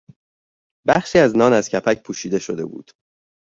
[0.87, 2.91] بخشی از نان از کپک پوشیده شده بود.